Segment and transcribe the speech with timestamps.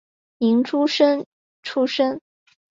[0.39, 1.27] 明诸生
[1.61, 2.19] 出身。